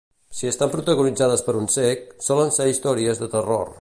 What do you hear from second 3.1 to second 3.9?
de terror.